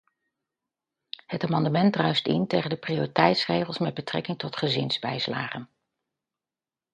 [1.25, 5.69] Het amendement druist in tegen de prioriteitsregels met betrekking tot gezinsbijslagen.